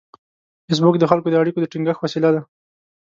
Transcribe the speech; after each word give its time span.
فېسبوک 0.67 0.95
د 0.99 1.05
خلکو 1.11 1.27
د 1.31 1.35
اړیکو 1.41 1.59
د 1.61 1.65
ټینګښت 1.71 2.01
وسیله 2.01 2.29
ده 2.35 2.41